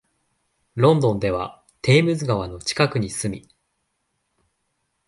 [0.73, 3.49] ロンドンではテームズ川の近くに住み、